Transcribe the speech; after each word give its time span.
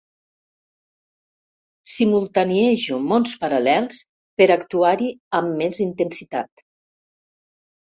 Simultaniejo 1.91 2.97
mons 3.11 3.35
paral·lels 3.45 4.01
per 4.41 4.49
actuar-hi 4.57 5.13
amb 5.43 5.63
més 5.63 5.85
intensitat. 5.89 6.67